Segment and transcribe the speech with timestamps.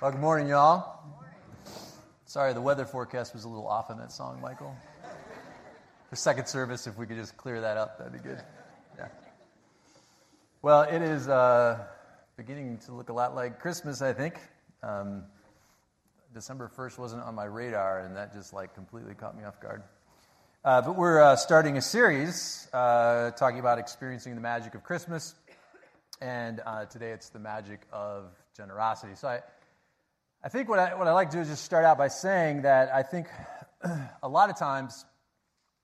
[0.00, 1.00] Well, good morning, y'all.
[2.24, 4.76] Sorry, the weather forecast was a little off on that song, Michael.
[6.08, 8.40] For second service, if we could just clear that up, that'd be good.
[8.96, 9.08] Yeah.
[10.62, 11.84] Well, it is uh,
[12.36, 14.36] beginning to look a lot like Christmas, I think.
[14.84, 15.24] Um,
[16.32, 19.82] December 1st wasn't on my radar, and that just like completely caught me off guard.
[20.64, 25.34] Uh, but we're uh, starting a series uh, talking about experiencing the magic of Christmas,
[26.20, 28.26] and uh, today it's the magic of
[28.56, 29.16] generosity.
[29.16, 29.40] So I,
[30.40, 32.62] I think what I, what I like to do is just start out by saying
[32.62, 33.26] that I think
[34.22, 35.04] a lot of times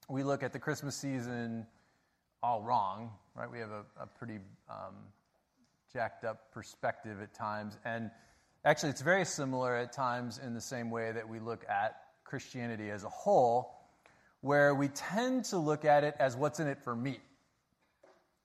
[0.08, 1.66] we look at the Christmas season
[2.40, 3.50] all wrong, right?
[3.50, 4.38] We have a, a pretty
[4.70, 4.94] um,
[5.92, 7.76] jacked up perspective at times.
[7.84, 8.12] And
[8.64, 12.90] actually, it's very similar at times in the same way that we look at Christianity
[12.90, 13.74] as a whole,
[14.40, 17.18] where we tend to look at it as what's in it for me,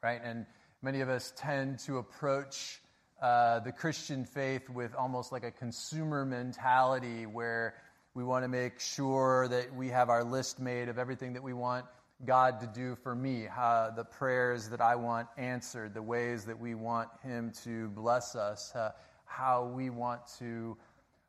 [0.01, 0.21] right?
[0.23, 0.47] And
[0.81, 2.81] many of us tend to approach
[3.21, 7.75] uh, the Christian faith with almost like a consumer mentality where
[8.13, 11.53] we want to make sure that we have our list made of everything that we
[11.53, 11.85] want
[12.25, 16.59] God to do for me, how, the prayers that I want answered, the ways that
[16.59, 18.91] we want Him to bless us, uh,
[19.25, 20.77] how we want to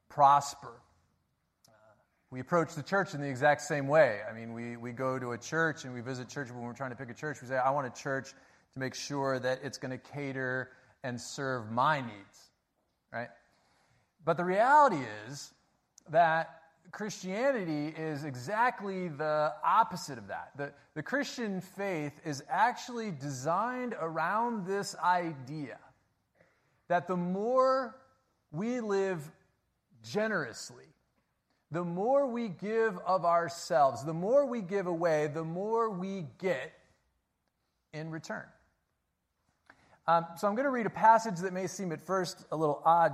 [0.08, 0.72] prosper.
[2.30, 4.20] We approach the church in the exact same way.
[4.28, 6.90] I mean, we, we go to a church and we visit church when we're trying
[6.90, 7.42] to pick a church.
[7.42, 8.32] We say, I want a church
[8.74, 10.70] to make sure that it's going to cater
[11.02, 12.50] and serve my needs,
[13.12, 13.28] right?
[14.24, 15.52] But the reality is
[16.10, 16.60] that
[16.92, 20.50] Christianity is exactly the opposite of that.
[20.56, 25.78] The, the Christian faith is actually designed around this idea
[26.88, 27.96] that the more
[28.50, 29.30] we live
[30.02, 30.86] generously,
[31.70, 36.72] the more we give of ourselves, the more we give away, the more we get
[37.92, 38.46] in return.
[40.10, 42.82] Um, so I'm going to read a passage that may seem at first a little
[42.84, 43.12] odd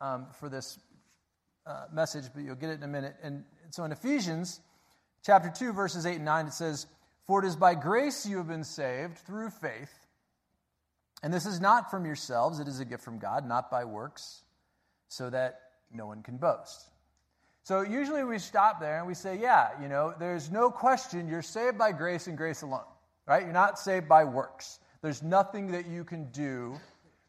[0.00, 0.78] um, for this
[1.66, 3.14] uh, message, but you'll get it in a minute.
[3.22, 4.58] And so in Ephesians
[5.22, 6.86] chapter 2, verses 8 and 9, it says,
[7.26, 9.92] For it is by grace you have been saved through faith.
[11.22, 14.42] And this is not from yourselves, it is a gift from God, not by works,
[15.08, 15.60] so that
[15.92, 16.88] no one can boast.
[17.64, 21.42] So usually we stop there and we say, yeah, you know, there's no question you're
[21.42, 22.88] saved by grace and grace alone,
[23.26, 23.42] right?
[23.42, 24.78] You're not saved by works.
[25.02, 26.78] There's nothing that you can do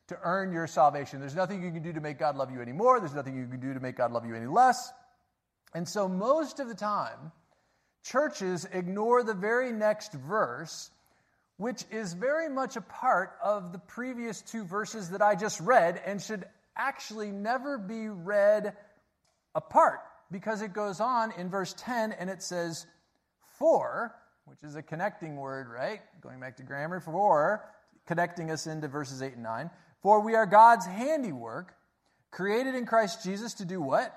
[0.07, 1.21] to earn your salvation.
[1.21, 2.99] There's nothing you can do to make God love you any more.
[2.99, 4.91] There's nothing you can do to make God love you any less.
[5.73, 7.31] And so, most of the time,
[8.03, 10.91] churches ignore the very next verse,
[11.55, 16.01] which is very much a part of the previous two verses that I just read
[16.05, 16.43] and should
[16.75, 18.75] actually never be read
[19.55, 19.99] apart
[20.29, 22.85] because it goes on in verse 10 and it says,
[23.57, 24.13] For
[24.51, 26.01] which is a connecting word, right?
[26.19, 27.63] Going back to grammar, for
[28.05, 29.69] connecting us into verses 8 and 9.
[30.01, 31.73] For we are God's handiwork,
[32.31, 34.13] created in Christ Jesus to do what?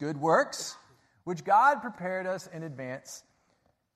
[0.00, 0.74] Good works,
[1.22, 3.22] which God prepared us in advance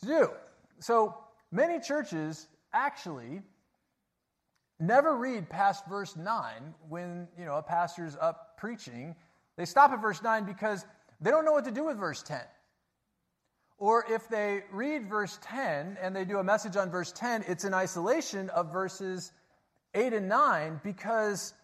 [0.02, 0.30] to do.
[0.78, 1.16] So
[1.50, 3.42] many churches actually
[4.78, 9.16] never read past verse 9 when you know a pastor's up preaching.
[9.56, 10.84] They stop at verse 9 because
[11.20, 12.38] they don't know what to do with verse 10.
[13.78, 17.64] Or if they read verse 10 and they do a message on verse 10, it's
[17.64, 19.30] in isolation of verses
[19.94, 21.54] 8 and 9 because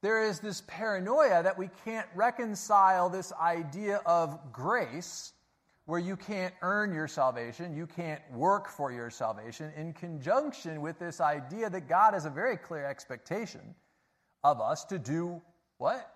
[0.00, 5.32] there is this paranoia that we can't reconcile this idea of grace,
[5.84, 10.98] where you can't earn your salvation, you can't work for your salvation, in conjunction with
[10.98, 13.74] this idea that God has a very clear expectation
[14.44, 15.42] of us to do
[15.76, 16.10] what?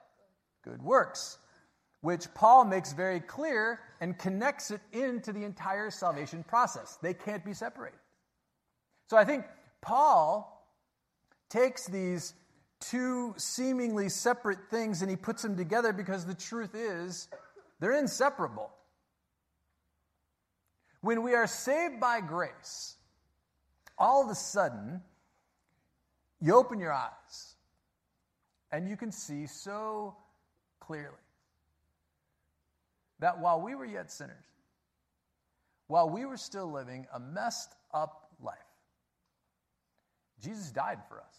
[0.65, 1.39] Good works
[2.03, 6.99] which Paul makes very clear and connects it into the entire salvation process.
[7.01, 7.99] They can't be separated.
[9.09, 9.45] So I think
[9.81, 10.67] Paul
[11.49, 12.35] takes these
[12.81, 17.29] two seemingly separate things and he puts them together because the truth is
[17.79, 18.71] they're inseparable.
[21.03, 22.97] When we are saved by grace,
[23.97, 25.03] all of a sudden,
[26.41, 27.55] you open your eyes
[28.73, 30.17] and you can see so
[30.81, 31.22] clearly
[33.23, 34.45] that while we were yet sinners,
[35.87, 38.57] while we were still living a messed up life,
[40.43, 41.37] Jesus died for us.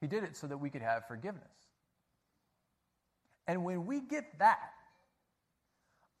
[0.00, 1.42] He did it so that we could have forgiveness.
[3.48, 4.70] And when we get that,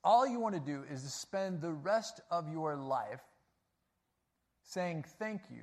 [0.02, 3.22] all you want to do is to spend the rest of your life
[4.64, 5.62] saying thank you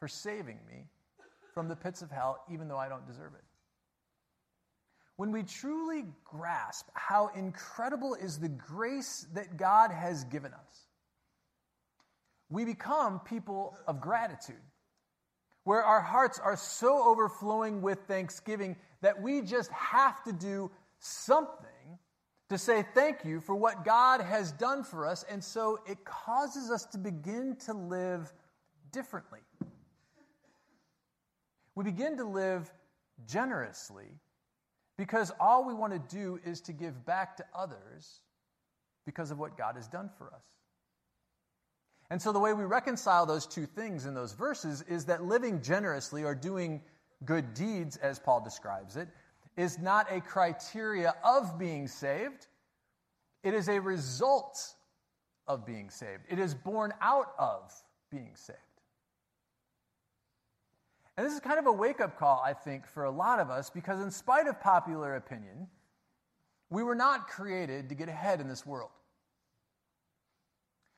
[0.00, 0.86] for saving me
[1.54, 3.44] from the pits of hell, even though I don't deserve it
[5.20, 10.86] when we truly grasp how incredible is the grace that God has given us,
[12.48, 14.62] we become people of gratitude.
[15.64, 20.70] where our hearts are so overflowing with thanksgiving that we just have to do
[21.00, 21.98] something
[22.48, 25.22] to say thank you for what God has done for us.
[25.30, 28.32] And so it causes us to begin to live
[28.90, 29.40] differently.
[31.74, 32.72] We begin to live
[33.26, 34.18] generously
[35.00, 38.20] because all we want to do is to give back to others
[39.06, 40.44] because of what God has done for us.
[42.10, 45.62] And so the way we reconcile those two things in those verses is that living
[45.62, 46.82] generously or doing
[47.24, 49.08] good deeds, as Paul describes it,
[49.56, 52.46] is not a criteria of being saved,
[53.42, 54.58] it is a result
[55.48, 56.24] of being saved.
[56.28, 57.72] It is born out of
[58.10, 58.58] being saved.
[61.20, 63.50] And this is kind of a wake up call, I think, for a lot of
[63.50, 65.68] us, because in spite of popular opinion,
[66.70, 68.88] we were not created to get ahead in this world.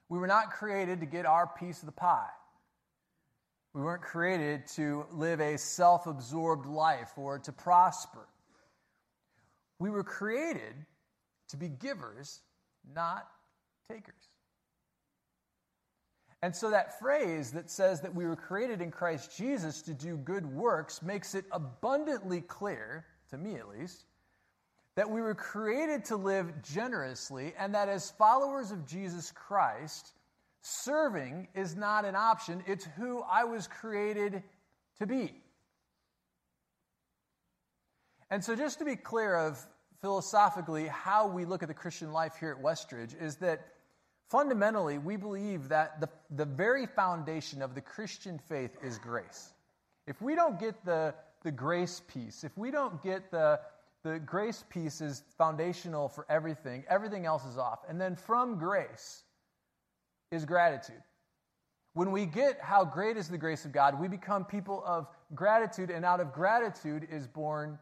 [0.08, 2.30] We were not created to get our piece of the pie.
[3.74, 8.28] We weren't created to live a self absorbed life or to prosper.
[9.80, 10.86] We were created
[11.48, 12.42] to be givers,
[12.94, 13.26] not
[13.90, 14.31] takers.
[16.42, 20.16] And so that phrase that says that we were created in Christ Jesus to do
[20.16, 24.04] good works makes it abundantly clear, to me at least,
[24.96, 30.12] that we were created to live generously and that as followers of Jesus Christ,
[30.62, 34.42] serving is not an option, it's who I was created
[34.98, 35.40] to be.
[38.30, 39.64] And so, just to be clear of
[40.00, 43.66] philosophically how we look at the Christian life here at Westridge, is that
[44.32, 49.52] Fundamentally, we believe that the, the very foundation of the Christian faith is grace.
[50.06, 53.60] If we don't get the, the grace piece, if we don't get the,
[54.02, 57.80] the grace piece is foundational for everything, everything else is off.
[57.90, 59.24] And then from grace
[60.30, 61.02] is gratitude.
[61.92, 65.90] When we get how great is the grace of God, we become people of gratitude,
[65.90, 67.78] and out of gratitude is born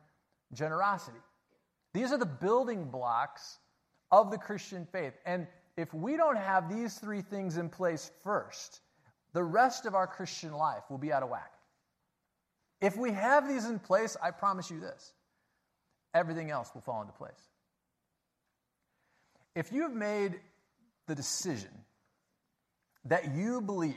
[0.53, 1.21] generosity.
[1.95, 3.59] These are the building blocks
[4.11, 5.13] of the Christian faith.
[5.25, 5.47] And
[5.81, 8.81] if we don't have these three things in place first,
[9.33, 11.53] the rest of our Christian life will be out of whack.
[12.81, 15.13] If we have these in place, I promise you this
[16.13, 17.49] everything else will fall into place.
[19.55, 20.41] If you have made
[21.07, 21.71] the decision
[23.05, 23.95] that you believe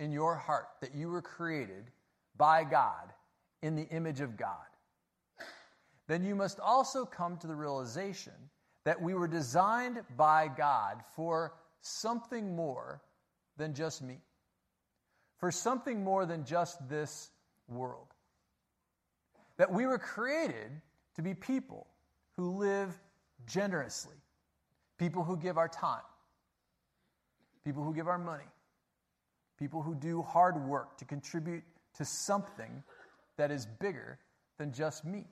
[0.00, 1.90] in your heart that you were created
[2.36, 3.12] by God
[3.62, 4.56] in the image of God,
[6.08, 8.32] then you must also come to the realization
[8.90, 13.00] that we were designed by God for something more
[13.56, 14.18] than just me,
[15.38, 17.30] for something more than just this
[17.68, 18.08] world.
[19.58, 20.72] That we were created
[21.14, 21.86] to be people
[22.32, 22.98] who live
[23.46, 24.16] generously,
[24.98, 26.02] people who give our time,
[27.64, 28.50] people who give our money,
[29.56, 31.62] people who do hard work to contribute
[31.96, 32.82] to something
[33.36, 34.18] that is bigger
[34.58, 35.26] than just me.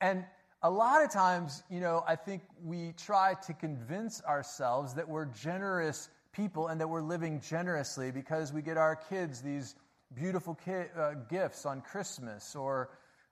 [0.00, 0.24] And
[0.64, 5.26] a lot of times, you know, I think we try to convince ourselves that we're
[5.26, 9.74] generous people and that we're living generously because we get our kids these
[10.14, 12.88] beautiful ki- uh, gifts on Christmas, or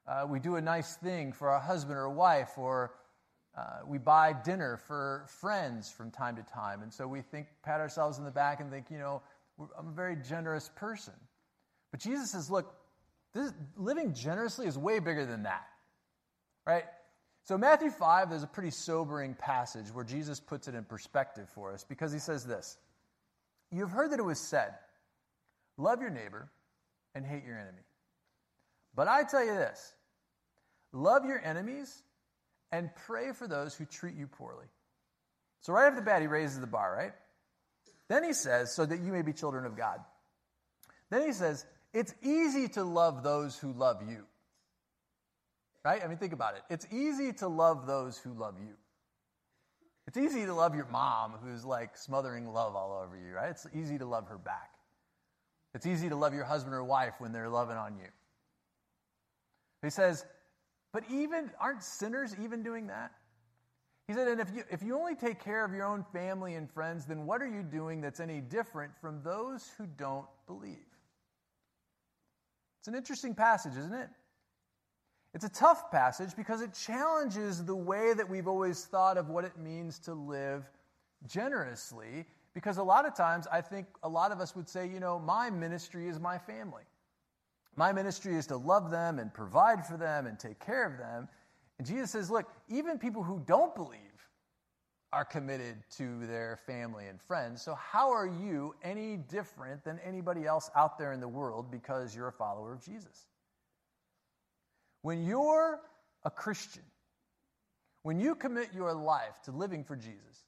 [0.06, 2.92] uh, we do a nice thing for our husband or wife, or
[3.56, 6.82] uh, we buy dinner for friends from time to time.
[6.82, 9.22] And so we think, pat ourselves in the back and think, you know,
[9.78, 11.14] I'm a very generous person.
[11.90, 12.74] But Jesus says, look,
[13.32, 15.64] this, living generously is way bigger than that,
[16.66, 16.84] right?
[17.44, 21.72] So, Matthew 5, there's a pretty sobering passage where Jesus puts it in perspective for
[21.72, 22.78] us because he says this
[23.70, 24.74] You've heard that it was said,
[25.76, 26.50] Love your neighbor
[27.14, 27.82] and hate your enemy.
[28.94, 29.92] But I tell you this
[30.92, 32.02] love your enemies
[32.70, 34.66] and pray for those who treat you poorly.
[35.60, 37.12] So, right off the bat, he raises the bar, right?
[38.08, 39.98] Then he says, So that you may be children of God.
[41.10, 44.26] Then he says, It's easy to love those who love you.
[45.84, 46.02] Right?
[46.02, 46.62] I mean, think about it.
[46.70, 48.74] It's easy to love those who love you.
[50.06, 53.50] It's easy to love your mom who's like smothering love all over you, right?
[53.50, 54.70] It's easy to love her back.
[55.74, 58.08] It's easy to love your husband or wife when they're loving on you.
[59.82, 60.24] He says,
[60.92, 63.12] but even aren't sinners even doing that?
[64.06, 66.70] He said, and if you if you only take care of your own family and
[66.70, 70.76] friends, then what are you doing that's any different from those who don't believe?
[72.80, 74.08] It's an interesting passage, isn't it?
[75.34, 79.44] It's a tough passage because it challenges the way that we've always thought of what
[79.44, 80.68] it means to live
[81.26, 82.26] generously.
[82.54, 85.18] Because a lot of times, I think a lot of us would say, you know,
[85.18, 86.82] my ministry is my family.
[87.76, 91.28] My ministry is to love them and provide for them and take care of them.
[91.78, 93.98] And Jesus says, look, even people who don't believe
[95.12, 97.62] are committed to their family and friends.
[97.62, 102.14] So, how are you any different than anybody else out there in the world because
[102.14, 103.26] you're a follower of Jesus?
[105.02, 105.80] When you're
[106.24, 106.82] a Christian,
[108.02, 110.46] when you commit your life to living for Jesus,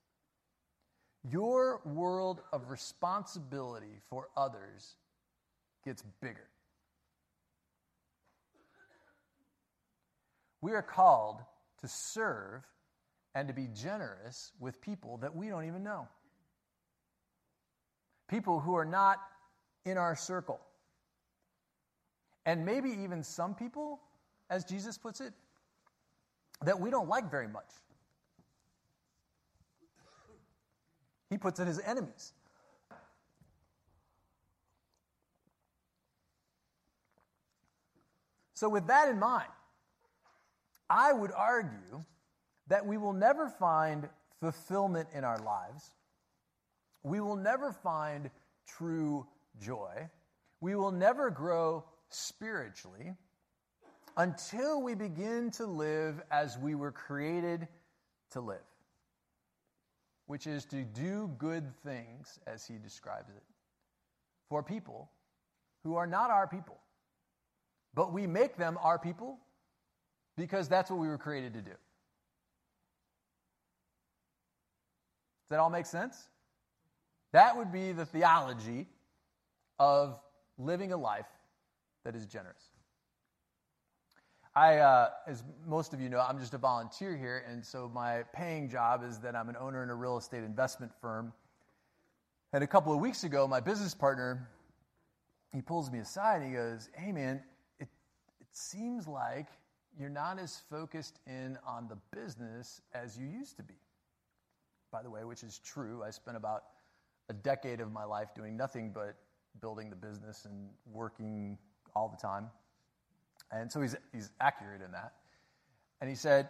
[1.30, 4.96] your world of responsibility for others
[5.84, 6.48] gets bigger.
[10.60, 11.40] We are called
[11.80, 12.62] to serve
[13.34, 16.08] and to be generous with people that we don't even know.
[18.28, 19.18] People who are not
[19.84, 20.60] in our circle.
[22.46, 24.00] And maybe even some people,
[24.50, 25.32] as Jesus puts it,
[26.64, 27.68] that we don't like very much.
[31.30, 32.32] He puts it as enemies.
[38.54, 39.48] So, with that in mind,
[40.88, 42.04] I would argue
[42.68, 44.08] that we will never find
[44.40, 45.90] fulfillment in our lives.
[47.02, 48.30] We will never find
[48.66, 49.26] true
[49.60, 50.08] joy.
[50.60, 53.14] We will never grow spiritually
[54.16, 57.66] until we begin to live as we were created
[58.30, 58.58] to live,
[60.26, 63.42] which is to do good things, as he describes it,
[64.48, 65.10] for people
[65.82, 66.78] who are not our people.
[67.94, 69.38] But we make them our people
[70.36, 71.70] because that's what we were created to do.
[71.70, 71.78] Does
[75.50, 76.28] that all make sense?
[77.32, 78.86] That would be the theology
[79.78, 80.18] of
[80.56, 81.26] living a life
[82.04, 82.73] that is generous.
[84.56, 88.22] I, uh, as most of you know, I'm just a volunteer here, and so my
[88.32, 91.32] paying job is that I'm an owner in a real estate investment firm.
[92.52, 94.48] And a couple of weeks ago, my business partner,
[95.52, 97.42] he pulls me aside and he goes, Hey man,
[97.80, 97.88] it,
[98.40, 99.48] it seems like
[99.98, 103.74] you're not as focused in on the business as you used to be.
[104.92, 106.04] By the way, which is true.
[106.04, 106.62] I spent about
[107.28, 109.16] a decade of my life doing nothing but
[109.60, 111.58] building the business and working
[111.96, 112.50] all the time.
[113.54, 115.12] And so he's, he's accurate in that.
[116.00, 116.48] And he said,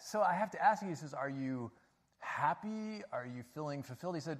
[0.00, 1.70] So I have to ask you, he says, Are you
[2.18, 3.02] happy?
[3.12, 4.14] Are you feeling fulfilled?
[4.14, 4.38] He said,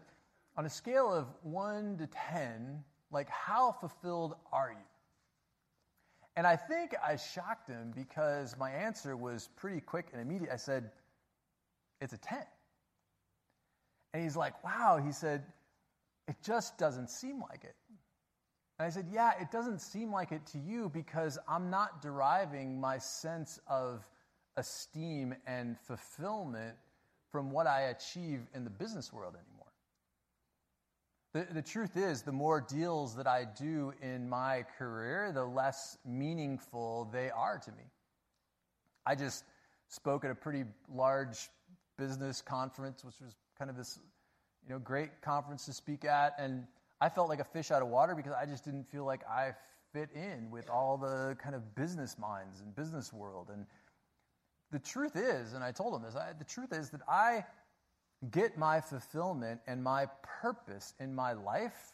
[0.57, 4.85] On a scale of one to 10, like, how fulfilled are you?
[6.37, 10.53] And I think I shocked him because my answer was pretty quick and immediate.
[10.53, 10.91] I said,
[12.01, 12.39] It's a 10.
[14.15, 15.01] And he's like, Wow.
[15.05, 15.45] He said,
[16.29, 17.75] It just doesn't seem like it.
[18.79, 22.81] And I said, Yeah, it doesn't seem like it to you because I'm not deriving
[22.81, 24.09] my sense of
[24.57, 26.77] esteem and fulfillment
[27.31, 29.67] from what I achieve in the business world anymore.
[31.33, 35.99] The, the truth is, the more deals that I do in my career, the less
[36.07, 37.85] meaningful they are to me.
[39.05, 39.45] I just
[39.89, 41.51] spoke at a pretty large
[41.99, 43.99] business conference, which was kind of this
[44.67, 46.67] you know, great conference to speak at, and
[47.01, 49.55] I felt like a fish out of water because I just didn't feel like I
[49.93, 53.51] fit in with all the kind of business minds and business world.
[53.53, 53.67] And
[54.71, 57.45] the truth is, and I told him this, I, the truth is that I
[58.31, 60.07] get my fulfillment and my
[60.43, 61.93] purpose in my life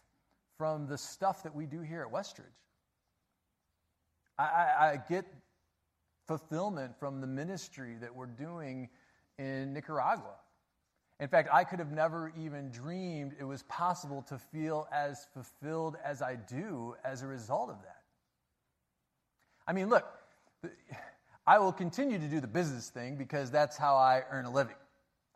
[0.57, 2.45] from the stuff that we do here at Westridge.
[4.39, 5.25] I, I, I get
[6.27, 8.89] fulfillment from the ministry that we're doing
[9.39, 10.37] in Nicaragua.
[11.23, 15.97] In fact, I could have never even dreamed it was possible to feel as fulfilled
[16.05, 18.03] as I do as a result of that.
[19.65, 20.05] I mean, look,
[21.47, 24.75] I will continue to do the business thing because that's how I earn a living.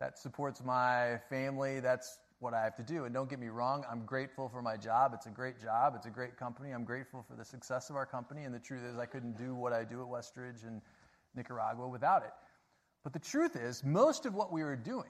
[0.01, 1.79] That supports my family.
[1.79, 3.05] That's what I have to do.
[3.05, 5.13] And don't get me wrong, I'm grateful for my job.
[5.13, 6.71] It's a great job, it's a great company.
[6.71, 8.43] I'm grateful for the success of our company.
[8.43, 10.81] And the truth is, I couldn't do what I do at Westridge and
[11.33, 12.33] Nicaragua without it.
[13.05, 15.07] But the truth is, most of what we were doing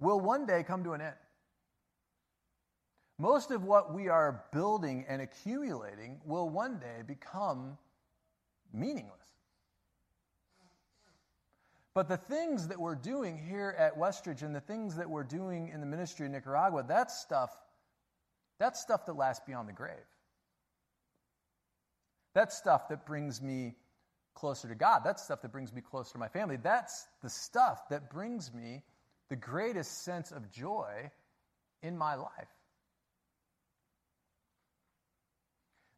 [0.00, 1.14] will one day come to an end.
[3.18, 7.78] Most of what we are building and accumulating will one day become
[8.72, 9.34] meaningless.
[11.94, 15.68] But the things that we're doing here at Westridge and the things that we're doing
[15.68, 17.56] in the ministry of Nicaragua, that stuff,
[18.58, 19.94] that's stuff that lasts beyond the grave.
[22.34, 23.76] That's stuff that brings me
[24.34, 25.02] closer to God.
[25.04, 26.56] That's stuff that brings me closer to my family.
[26.56, 28.82] That's the stuff that brings me
[29.30, 31.10] the greatest sense of joy
[31.82, 32.48] in my life.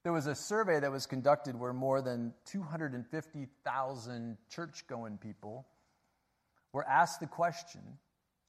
[0.04, 5.66] There was a survey that was conducted where more than 250,000 church going people
[6.73, 7.80] were asked the question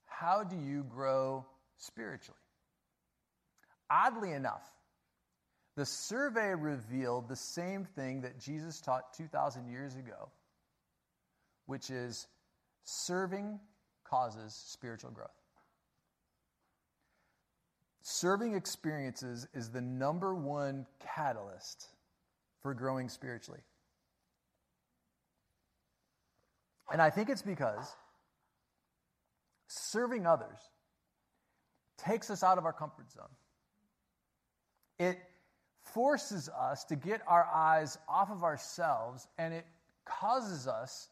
[0.05, 2.37] How do you grow spiritually?
[3.89, 4.69] Oddly enough,
[5.77, 10.29] the survey revealed the same thing that Jesus taught 2,000 years ago,
[11.65, 12.27] which is
[12.83, 13.59] serving
[14.09, 15.29] causes spiritual growth.
[18.01, 21.87] Serving experiences is the number one catalyst
[22.61, 23.59] for growing spiritually.
[26.91, 27.95] And I think it's because
[29.67, 30.57] serving others
[31.97, 33.25] takes us out of our comfort zone.
[34.99, 35.19] It
[35.93, 39.65] forces us to get our eyes off of ourselves and it
[40.05, 41.09] causes us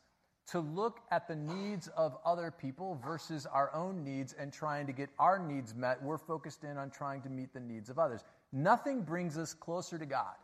[0.48, 4.94] to look at the needs of other people versus our own needs and trying to
[4.94, 6.02] get our needs met.
[6.04, 8.24] We're focused in on trying to meet the needs of others.
[8.52, 10.36] Nothing brings us closer to God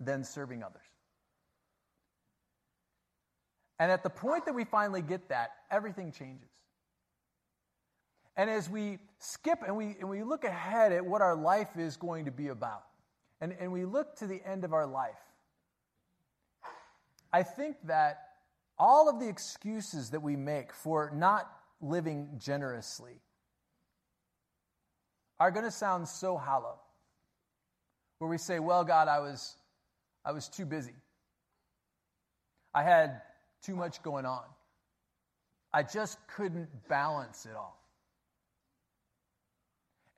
[0.00, 0.82] than serving others.
[3.80, 6.48] And at the point that we finally get that, everything changes.
[8.36, 11.96] And as we skip and we, and we look ahead at what our life is
[11.96, 12.84] going to be about,
[13.40, 15.18] and, and we look to the end of our life,
[17.32, 18.31] I think that
[18.82, 21.48] all of the excuses that we make for not
[21.80, 23.12] living generously
[25.38, 26.80] are going to sound so hollow.
[28.18, 29.56] Where we say, well, God, I was,
[30.24, 30.96] I was too busy.
[32.74, 33.20] I had
[33.64, 34.42] too much going on.
[35.72, 37.80] I just couldn't balance it all.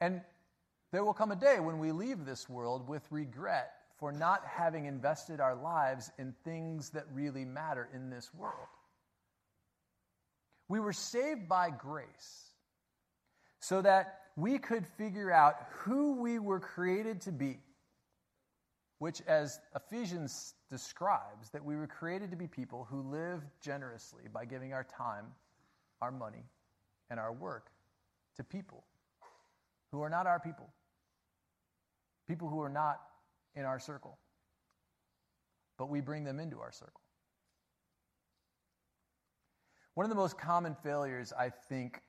[0.00, 0.22] And
[0.90, 4.86] there will come a day when we leave this world with regret for not having
[4.86, 8.68] invested our lives in things that really matter in this world.
[10.68, 12.50] We were saved by grace
[13.60, 17.58] so that we could figure out who we were created to be,
[18.98, 24.44] which, as Ephesians describes, that we were created to be people who live generously by
[24.44, 25.26] giving our time,
[26.02, 26.44] our money,
[27.10, 27.68] and our work
[28.36, 28.84] to people
[29.92, 30.68] who are not our people,
[32.26, 33.00] people who are not
[33.56, 34.18] in our circle,
[35.78, 37.00] but we bring them into our circle.
[39.94, 42.00] One of the most common failures, I think,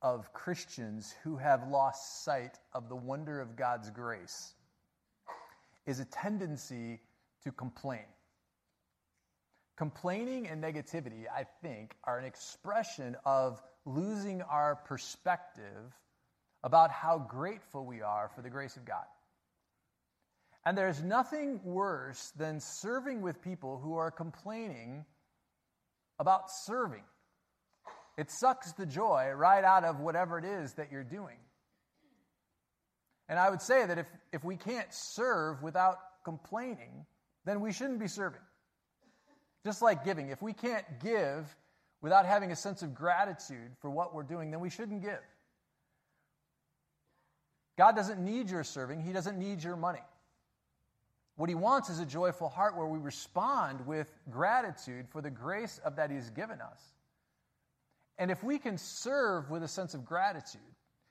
[0.00, 4.54] of Christians who have lost sight of the wonder of God's grace
[5.86, 7.00] is a tendency
[7.42, 8.04] to complain.
[9.76, 15.92] Complaining and negativity, I think, are an expression of losing our perspective
[16.62, 19.04] about how grateful we are for the grace of God.
[20.66, 25.04] And there's nothing worse than serving with people who are complaining
[26.18, 27.04] about serving.
[28.16, 31.36] It sucks the joy right out of whatever it is that you're doing.
[33.28, 37.06] And I would say that if, if we can't serve without complaining,
[37.44, 38.40] then we shouldn't be serving.
[39.64, 40.28] Just like giving.
[40.28, 41.54] If we can't give
[42.00, 45.20] without having a sense of gratitude for what we're doing, then we shouldn't give.
[47.76, 50.02] God doesn't need your serving, He doesn't need your money.
[51.36, 55.80] What He wants is a joyful heart where we respond with gratitude for the grace
[55.84, 56.80] of that He's given us.
[58.18, 60.60] And if we can serve with a sense of gratitude,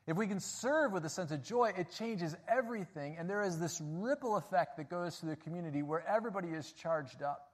[0.07, 3.17] if we can serve with a sense of joy, it changes everything.
[3.17, 7.21] And there is this ripple effect that goes through the community where everybody is charged
[7.21, 7.51] up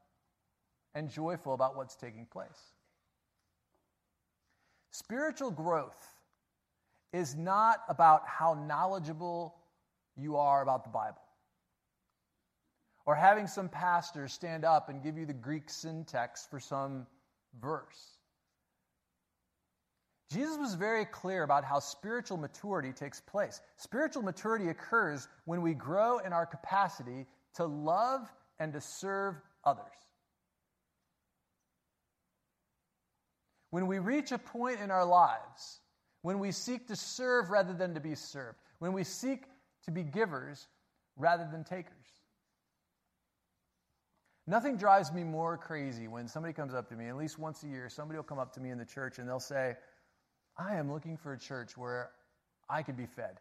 [0.93, 2.73] and joyful about what's taking place.
[4.91, 6.07] Spiritual growth
[7.13, 9.55] is not about how knowledgeable
[10.15, 11.21] you are about the Bible
[13.09, 17.07] or having some pastor stand up and give you the Greek syntax for some
[17.59, 18.19] verse.
[20.31, 23.61] Jesus was very clear about how spiritual maturity takes place.
[23.77, 29.87] Spiritual maturity occurs when we grow in our capacity to love and to serve others.
[33.71, 35.79] When we reach a point in our lives
[36.21, 39.45] when we seek to serve rather than to be served, when we seek
[39.85, 40.67] to be givers
[41.17, 42.18] rather than takers.
[44.49, 47.67] Nothing drives me more crazy when somebody comes up to me, at least once a
[47.67, 49.75] year, somebody will come up to me in the church and they'll say,
[50.57, 52.09] I am looking for a church where
[52.67, 53.37] I could be fed.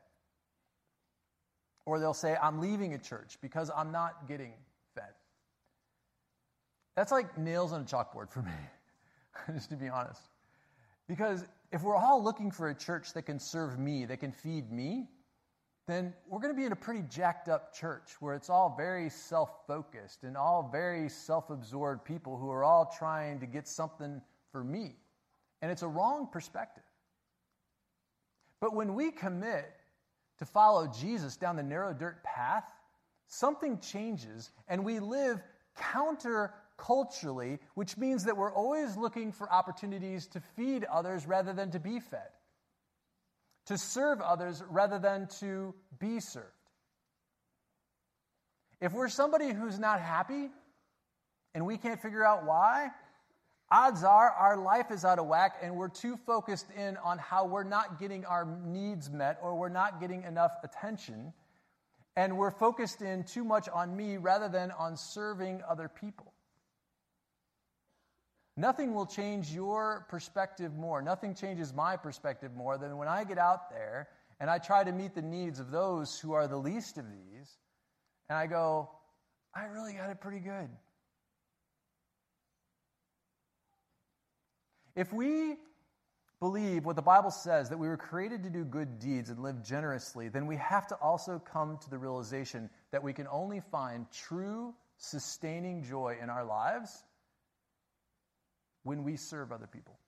[1.86, 4.52] Or they'll say, I'm leaving a church because I'm not getting
[4.94, 5.14] fed.
[6.94, 8.52] That's like nails on a chalkboard for me,
[9.54, 10.20] just to be honest.
[11.08, 11.42] Because
[11.72, 15.08] if we're all looking for a church that can serve me, that can feed me,
[15.88, 19.08] then we're going to be in a pretty jacked up church where it's all very
[19.08, 24.20] self focused and all very self absorbed people who are all trying to get something
[24.52, 24.96] for me.
[25.62, 26.84] And it's a wrong perspective.
[28.60, 29.72] But when we commit
[30.38, 32.64] to follow Jesus down the narrow dirt path,
[33.26, 35.42] something changes and we live
[35.74, 41.70] counter culturally, which means that we're always looking for opportunities to feed others rather than
[41.70, 42.28] to be fed,
[43.68, 46.46] to serve others rather than to be served.
[48.80, 50.48] If we're somebody who's not happy
[51.54, 52.88] and we can't figure out why,
[53.70, 57.44] odds are our life is out of whack and we're too focused in on how
[57.44, 61.34] we're not getting our needs met or we're not getting enough attention.
[62.16, 66.32] And we're focused in too much on me rather than on serving other people.
[68.58, 71.00] Nothing will change your perspective more.
[71.00, 74.08] Nothing changes my perspective more than when I get out there
[74.40, 77.56] and I try to meet the needs of those who are the least of these.
[78.28, 78.90] And I go,
[79.54, 80.68] I really got it pretty good.
[84.96, 85.54] If we
[86.40, 89.62] believe what the Bible says, that we were created to do good deeds and live
[89.62, 94.06] generously, then we have to also come to the realization that we can only find
[94.10, 97.04] true, sustaining joy in our lives
[98.88, 99.98] when we serve other people.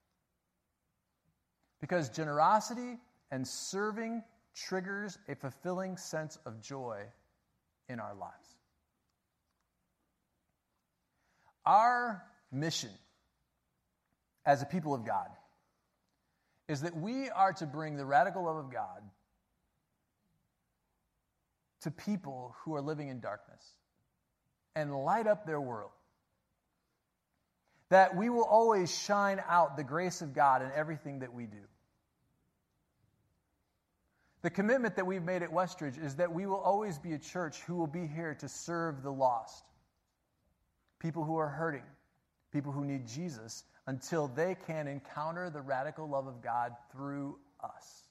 [1.81, 2.97] Because generosity
[3.29, 4.23] and serving
[4.55, 7.03] triggers a fulfilling sense of joy
[7.89, 8.55] in our lives.
[11.63, 12.89] Our mission
[14.47, 15.29] as a people of God
[16.67, 19.03] is that we are to bring the radical love of God
[21.81, 23.63] to people who are living in darkness
[24.75, 25.91] and light up their world.
[27.91, 31.57] That we will always shine out the grace of God in everything that we do.
[34.43, 37.59] The commitment that we've made at Westridge is that we will always be a church
[37.67, 39.65] who will be here to serve the lost,
[40.99, 41.83] people who are hurting,
[42.53, 48.07] people who need Jesus, until they can encounter the radical love of God through us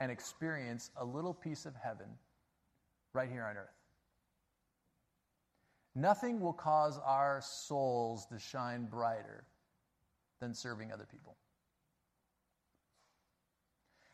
[0.00, 2.06] and experience a little piece of heaven
[3.12, 3.79] right here on earth.
[5.94, 9.44] Nothing will cause our souls to shine brighter
[10.40, 11.36] than serving other people.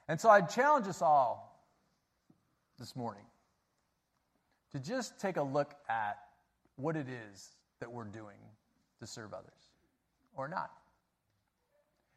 [0.09, 1.65] And so I challenge us all
[2.79, 3.25] this morning
[4.73, 6.19] to just take a look at
[6.77, 8.37] what it is that we're doing
[9.01, 9.53] to serve others
[10.35, 10.71] or not.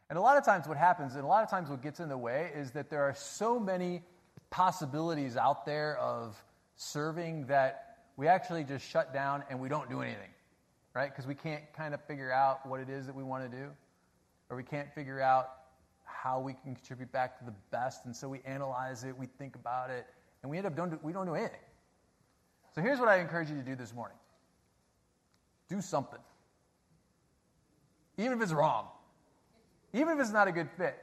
[0.10, 2.10] And a lot of times, what happens, and a lot of times, what gets in
[2.10, 4.02] the way is that there are so many
[4.50, 6.42] possibilities out there of
[6.76, 7.89] serving that
[8.20, 10.30] we actually just shut down and we don't do anything,
[10.94, 11.10] right?
[11.10, 13.70] Because we can't kind of figure out what it is that we want to do,
[14.50, 15.52] or we can't figure out
[16.04, 18.04] how we can contribute back to the best.
[18.04, 20.06] And so we analyze it, we think about it,
[20.44, 21.62] and we end up don't we don't do anything.
[22.76, 24.18] So here's what I encourage you to do this morning
[25.70, 26.20] do something,
[28.18, 28.88] even if it's wrong
[29.94, 30.96] even if it's not a good fit.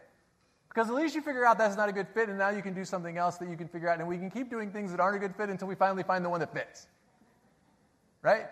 [0.68, 2.74] Because at least you figure out that's not a good fit, and now you can
[2.74, 5.00] do something else that you can figure out, and we can keep doing things that
[5.00, 6.86] aren't a good fit until we finally find the one that fits.
[8.22, 8.46] Right?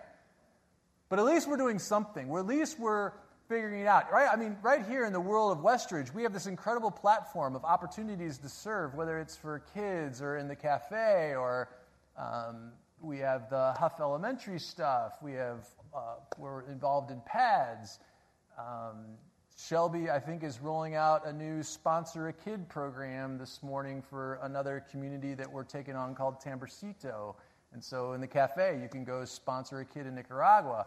[1.09, 2.29] But at least we're doing something.
[2.29, 3.13] Or at least we're
[3.49, 4.29] figuring it out, right?
[4.33, 7.65] I mean, right here in the world of Westridge, we have this incredible platform of
[7.65, 11.69] opportunities to serve, whether it's for kids or in the cafe, or
[12.17, 12.73] um,
[13.03, 15.19] we have the Huff Elementary stuff.
[15.23, 17.99] We have uh, we're involved in pads.
[18.59, 19.05] Um,
[19.57, 24.41] Shelby, I think, is rolling out a new Sponsor a Kid program this morning for
[24.43, 27.37] another community that we're taking on called Tamborcito.
[27.75, 30.87] And so in the cafe, you can go sponsor a kid in Nicaragua.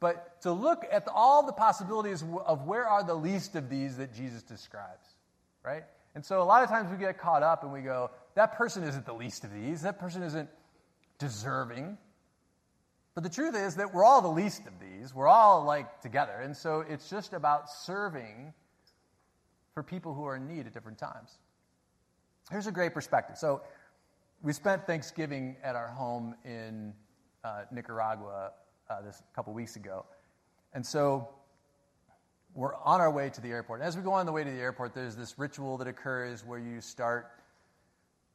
[0.00, 4.14] But to look at all the possibilities of where are the least of these that
[4.14, 5.06] Jesus describes,
[5.64, 5.82] right?
[6.14, 8.84] And so a lot of times we get caught up and we go, that person
[8.84, 9.82] isn't the least of these.
[9.82, 10.48] That person isn't
[11.18, 11.98] deserving.
[13.14, 15.12] But the truth is that we're all the least of these.
[15.12, 16.40] We're all like together.
[16.40, 18.54] And so it's just about serving
[19.74, 21.38] for people who are in need at different times.
[22.50, 23.36] Here's a great perspective.
[23.36, 23.62] So
[24.42, 26.94] we spent Thanksgiving at our home in
[27.44, 28.52] uh, Nicaragua
[28.88, 30.06] uh, this a couple weeks ago.
[30.74, 31.28] And so
[32.54, 33.80] we're on our way to the airport.
[33.80, 36.44] And as we go on the way to the airport, there's this ritual that occurs
[36.44, 37.30] where you start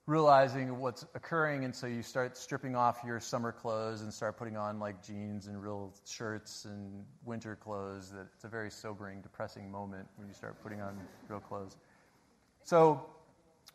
[0.05, 4.57] realizing what's occurring, and so you start stripping off your summer clothes and start putting
[4.57, 8.11] on like jeans and real shirts and winter clothes.
[8.11, 11.77] That it's a very sobering, depressing moment when you start putting on real clothes.
[12.63, 13.05] So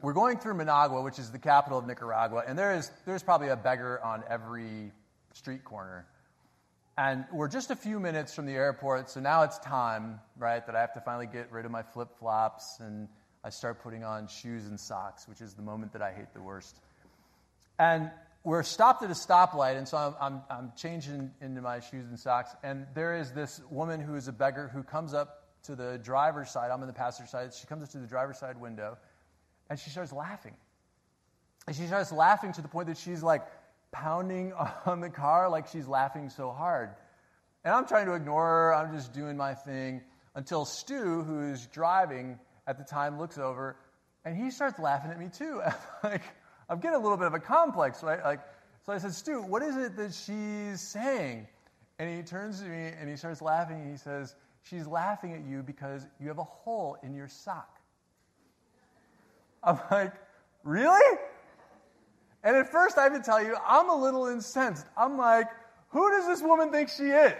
[0.00, 3.48] we're going through Managua, which is the capital of Nicaragua, and there is there's probably
[3.48, 4.92] a beggar on every
[5.34, 6.06] street corner.
[6.96, 10.74] And we're just a few minutes from the airport, so now it's time, right, that
[10.74, 13.08] I have to finally get rid of my flip flops and
[13.44, 16.42] I start putting on shoes and socks, which is the moment that I hate the
[16.42, 16.80] worst.
[17.78, 18.10] And
[18.42, 22.18] we're stopped at a stoplight, and so I'm, I'm, I'm, changing into my shoes and
[22.18, 22.50] socks.
[22.64, 26.50] And there is this woman who is a beggar who comes up to the driver's
[26.50, 26.70] side.
[26.72, 27.54] I'm in the passenger side.
[27.54, 28.98] She comes up to the driver's side window,
[29.70, 30.54] and she starts laughing.
[31.66, 33.42] And she starts laughing to the point that she's like
[33.92, 34.52] pounding
[34.86, 36.90] on the car, like she's laughing so hard.
[37.64, 38.74] And I'm trying to ignore her.
[38.74, 40.02] I'm just doing my thing
[40.34, 43.76] until Stu, who's driving, at the time looks over
[44.24, 45.62] and he starts laughing at me too.
[46.04, 46.22] like,
[46.68, 48.22] I'm getting a little bit of a complex, right?
[48.22, 48.40] Like,
[48.84, 51.48] so I said, Stu, what is it that she's saying?
[51.98, 55.46] And he turns to me and he starts laughing and he says, She's laughing at
[55.46, 57.77] you because you have a hole in your sock.
[59.62, 60.12] I'm like,
[60.64, 61.18] Really?
[62.44, 64.86] And at first, I have to tell you, I'm a little incensed.
[64.96, 65.46] I'm like,
[65.90, 67.34] Who does this woman think she is?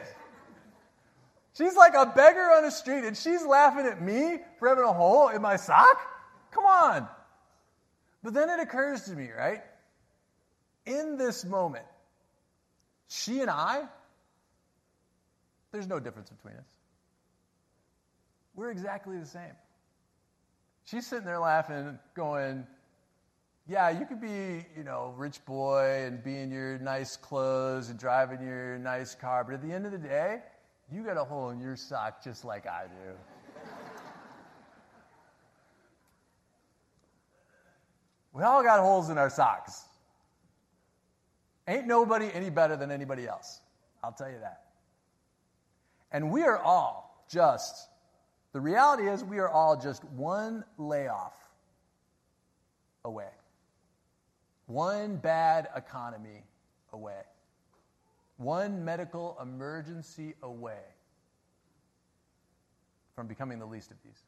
[1.58, 4.92] She's like a beggar on the street, and she's laughing at me for having a
[4.92, 5.98] hole in my sock?
[6.52, 7.08] Come on.
[8.22, 9.62] But then it occurs to me, right?
[10.86, 11.84] In this moment,
[13.08, 13.84] she and I,
[15.72, 16.68] there's no difference between us.
[18.54, 19.52] We're exactly the same.
[20.90, 22.66] She's sitting there laughing, going,
[23.66, 27.98] Yeah, you could be, you know, rich boy and be in your nice clothes and
[27.98, 30.40] driving your nice car, but at the end of the day,
[30.90, 33.12] you got a hole in your sock just like I do.
[38.32, 39.84] we all got holes in our socks.
[41.66, 43.60] Ain't nobody any better than anybody else.
[44.02, 44.62] I'll tell you that.
[46.12, 47.88] And we are all just,
[48.58, 51.32] the reality is, we are all just one layoff
[53.04, 53.30] away,
[54.66, 56.42] one bad economy
[56.92, 57.20] away,
[58.36, 60.82] one medical emergency away
[63.14, 64.24] from becoming the least of these,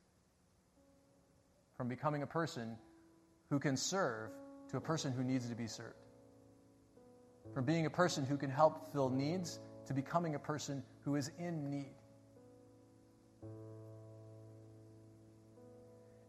[1.76, 2.76] from becoming a person
[3.48, 4.30] who can serve
[4.68, 5.96] to a person who needs to be served.
[7.52, 11.32] From being a person who can help fill needs to becoming a person who is
[11.40, 11.90] in need.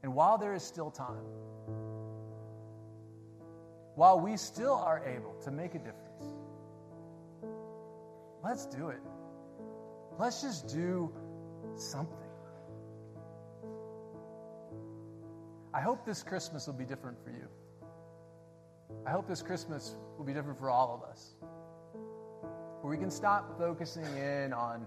[0.04, 1.26] And while there is still time,
[3.96, 6.26] while we still are able to make a difference,
[8.44, 9.02] let's do it.
[10.18, 11.12] Let's just do
[11.76, 12.18] something.
[15.74, 17.48] I hope this Christmas will be different for you.
[19.06, 21.36] I hope this Christmas will be different for all of us.
[22.82, 24.86] Where we can stop focusing in on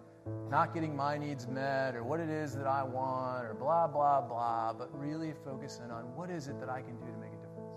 [0.50, 4.20] not getting my needs met or what it is that I want or blah, blah,
[4.20, 7.36] blah, but really focusing on what is it that I can do to make a
[7.36, 7.76] difference?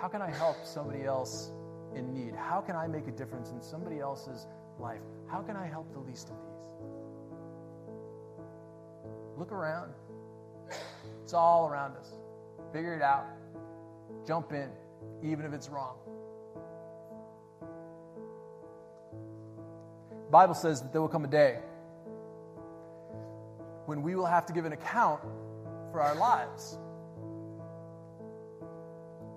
[0.00, 1.50] How can I help somebody else
[1.94, 2.34] in need?
[2.34, 4.46] How can I make a difference in somebody else's
[4.78, 5.00] life?
[5.26, 6.66] How can I help the least of these?
[9.36, 9.92] Look around.
[11.22, 12.12] It's all around us.
[12.72, 13.26] Figure it out.
[14.26, 14.68] Jump in,
[15.22, 15.96] even if it's wrong.
[20.34, 21.60] Bible says that there will come a day
[23.86, 25.20] when we will have to give an account
[25.92, 26.76] for our lives.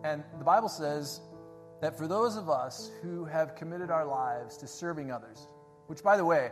[0.04, 1.22] And the Bible says
[1.82, 5.48] that for those of us who have committed our lives to serving others,
[5.86, 6.50] which, by the way,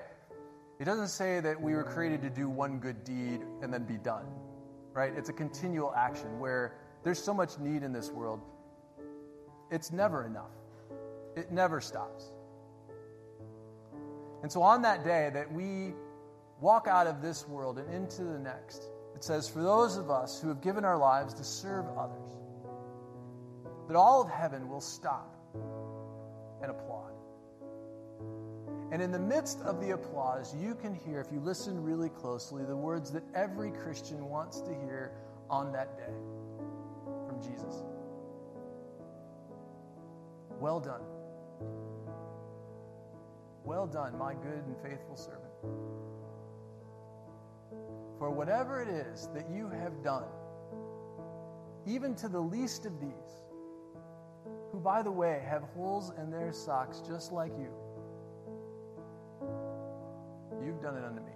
[0.79, 3.97] it doesn't say that we were created to do one good deed and then be
[3.97, 4.27] done,
[4.93, 5.12] right?
[5.17, 8.41] It's a continual action where there's so much need in this world.
[9.71, 10.53] It's never enough,
[11.36, 12.34] it never stops.
[14.45, 15.95] And so, on that day that we
[16.62, 20.39] walk out of this world and into the next, it says, For those of us
[20.39, 22.38] who have given our lives to serve others,
[23.88, 25.36] that all of heaven will stop
[26.62, 27.13] and applaud.
[28.91, 32.63] And in the midst of the applause, you can hear, if you listen really closely,
[32.65, 35.12] the words that every Christian wants to hear
[35.49, 36.13] on that day
[37.27, 37.81] from Jesus.
[40.60, 41.01] Well done.
[43.65, 45.51] Well done, my good and faithful servant.
[48.19, 50.30] For whatever it is that you have done,
[51.88, 53.10] even to the least of these,
[54.71, 57.71] who, by the way, have holes in their socks just like you,
[60.63, 61.32] you've done it unto me.